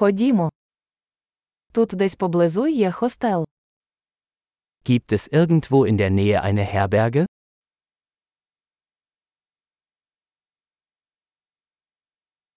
Ходімо. 0.00 0.50
Тут 1.72 1.88
десь 1.88 2.14
поблизу 2.14 2.66
є 2.66 2.90
хостел. 2.90 3.46
Gibt 4.84 5.12
es 5.12 5.32
irgendwo 5.32 5.84
in 5.86 5.96
der 5.96 6.10
Nähe 6.10 6.40
eine 6.42 6.64
Herberge? 6.74 7.26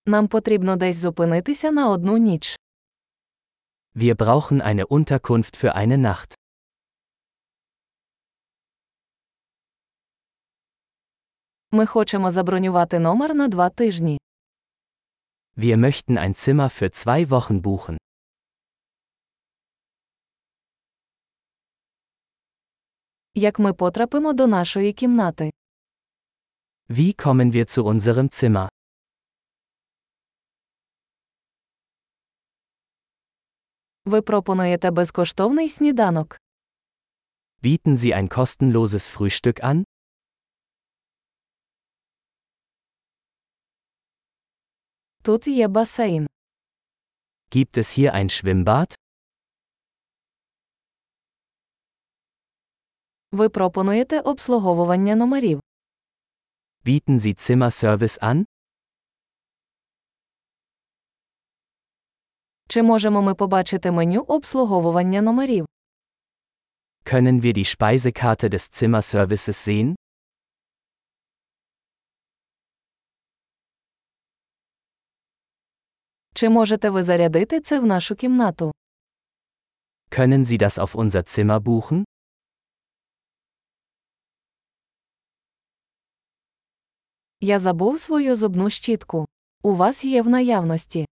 Нам 0.06 0.28
потрібно 0.28 0.76
десь 0.76 0.96
зупинитися 0.96 1.72
на 1.72 1.90
одну 1.90 2.18
ніч. 2.18 2.60
Wir 3.96 4.16
brauchen 4.16 4.62
eine 4.62 4.86
Unterkunft 4.88 5.64
für 5.64 5.76
eine 5.76 5.98
Nacht. 5.98 6.34
Ми 11.72 11.86
хочемо 11.86 12.32
забронювати 12.32 13.00
номер 13.00 13.36
на 13.36 13.48
два 13.48 13.70
тижні. 13.70 14.23
Wir 15.57 15.77
möchten 15.77 16.19
ein 16.19 16.35
Zimmer 16.35 16.71
für 16.71 16.91
zwei 16.91 17.31
Wochen 17.31 17.61
buchen. 17.63 17.97
Як 23.35 23.59
ми 23.59 23.73
потрапимо 23.73 24.33
до 24.33 24.47
нашої 24.47 24.93
кімнати? 24.93 25.51
Wie 26.89 27.27
kommen 27.27 27.53
wir 27.53 27.65
zu 27.65 27.85
unserem 27.85 28.29
Zimmer? 28.29 28.69
Ви 34.05 34.23
пропонуєте 34.23 34.91
безкоштовний 34.91 35.69
сніданок. 35.69 36.41
Bieten 37.63 37.97
Sie 37.97 38.13
ein 38.15 38.29
kostenloses 38.29 39.17
Frühstück 39.17 39.61
an? 39.65 39.85
Тут 45.23 45.47
є 45.49 45.69
басейн. 45.69 46.27
Gibt 47.51 47.77
es 47.79 47.99
hier 47.99 48.15
ein 48.15 48.29
Schwimmbad? 48.29 48.99
Ви 53.33 53.49
пропонуєте 53.49 54.21
обслуговування 54.21 55.17
номерів. 55.17 55.61
Bieten 56.85 57.19
Sie 57.19 57.35
Zimmerservice 57.35 58.19
an? 58.23 58.45
Чи 62.69 62.83
можемо 62.83 63.23
ми 63.23 63.35
побачити 63.35 63.91
меню 63.91 64.21
обслуговування 64.23 65.23
номерів? 65.23 65.67
Können 67.05 67.41
wir 67.41 67.53
die 67.57 67.77
Speisekarte 67.77 68.49
des 68.49 68.71
Zimmerservices 68.83 69.53
sehen? 69.69 69.97
Чи 76.43 76.49
можете 76.49 76.91
ви 76.91 77.03
зарядити 77.03 77.61
це 77.61 77.81
в 77.81 77.87
нашу 77.87 78.15
кімнату? 78.15 78.73
Können 80.11 80.45
Sie 80.45 80.59
das 80.63 80.79
auf 80.79 80.95
unser 80.97 81.23
Zimmer 81.23 81.61
buchen? 81.61 82.05
Я 87.41 87.59
забув 87.59 88.01
свою 88.01 88.37
зубну 88.37 88.71
щітку. 88.71 89.27
У 89.63 89.75
вас 89.75 90.05
є 90.05 90.23
в 90.23 90.29
наявності. 90.29 91.07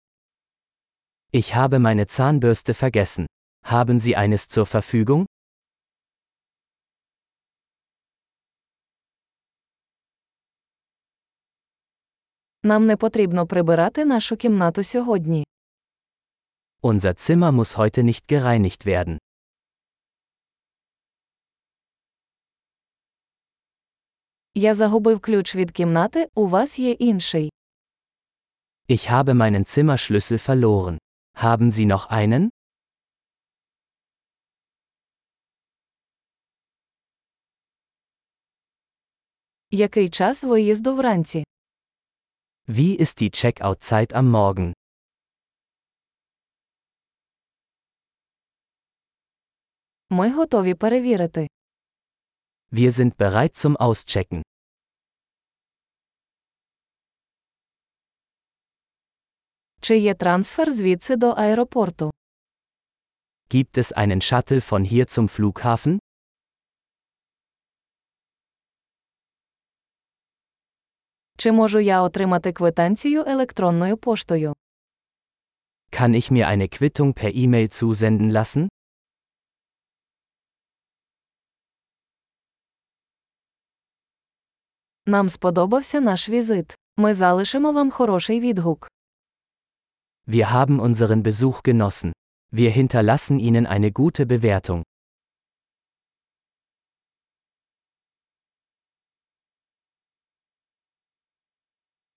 Ich 1.33 1.57
habe 1.57 1.79
meine 1.79 2.05
Zahnbürste 2.07 2.73
vergessen. 2.83 3.27
Haben 3.65 3.99
Sie 4.01 4.17
eines 4.17 4.49
zur 4.49 4.67
Verfügung? 4.67 5.27
Нам 12.64 12.86
не 12.86 12.98
потрібно 12.98 13.48
прибирати 13.48 14.06
нашу 14.06 14.38
кімнату 14.38 14.84
сьогодні. 14.84 15.46
Unser 16.84 17.14
Zimmer 17.14 17.52
muss 17.52 17.78
heute 17.78 18.04
nicht 18.04 18.24
gereinigt 18.32 18.86
werden. 18.86 19.18
Я 24.56 24.74
загубив 24.74 25.20
ключ 25.20 25.56
від 25.56 25.72
кімнати, 25.72 26.28
у 26.36 26.48
вас 26.48 26.80
є 26.80 26.92
інший. 26.92 27.52
Ich 28.90 29.12
habe 29.12 29.34
meinen 29.34 29.64
Zimmerschlüssel 29.66 30.38
verloren. 30.50 30.98
Haben 31.34 31.72
Sie 31.72 31.86
noch 31.86 32.12
einen? 32.12 32.50
Який 39.72 40.10
час 40.10 40.44
виїзду 40.44 40.96
вранці? 40.96 41.44
Wie 42.69 42.95
ist 42.97 43.21
die 43.21 43.31
Checkout-Zeit 43.31 44.13
am 44.13 44.31
Morgen? 44.31 44.73
Ми 50.11 50.33
готові 50.33 50.75
перевірити. 50.75 51.49
Wir 52.73 52.91
sind 52.93 53.15
bereit 53.17 53.55
zum 53.67 53.77
Auschecken. 53.77 54.43
Чи 59.81 59.99
є 59.99 60.15
трансфер 60.15 60.73
звідси 60.73 61.17
до 61.17 61.31
аеропорту? 61.31 62.11
Gibt 63.51 63.79
es 63.79 63.93
einen 63.93 64.21
Shuttle 64.23 64.61
von 64.71 64.85
hier 64.93 65.07
zum 65.07 65.29
Flughafen? 65.29 65.99
Чи 71.41 71.53
можу 71.53 71.81
я 71.81 72.03
отримати 72.03 72.53
квитанцію 72.53 73.25
електронною 73.27 73.97
поштою? 73.97 74.55
Kann 75.93 76.15
ich 76.15 76.31
mir 76.31 76.47
eine 76.47 76.69
Quittung 76.81 77.13
per 77.13 77.31
E-Mail 77.37 77.69
zusenden 77.73 78.33
lassen? 78.33 78.69
Нам 85.07 85.29
сподобався 85.31 86.01
наш 86.01 86.29
візит. 86.29 86.75
Ми 86.97 87.15
залишимо 87.15 87.73
вам 87.73 87.91
хороший 87.91 88.41
відгук. 88.41 88.91
Wir 90.29 90.53
haben 90.55 90.81
unseren 90.81 91.23
Besuch 91.23 91.63
genossen. 91.63 92.13
Wir 92.53 92.71
hinterlassen 92.71 93.39
Ihnen 93.39 93.67
eine 93.67 93.91
gute 93.93 94.27
Bewertung. 94.27 94.83